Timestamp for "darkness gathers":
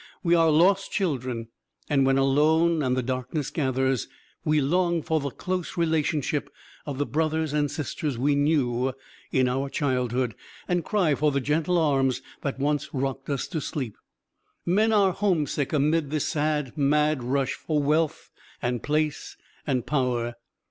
3.03-4.07